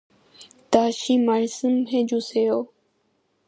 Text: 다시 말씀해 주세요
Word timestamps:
다시 0.71 1.19
말씀해 1.19 2.07
주세요 2.07 2.67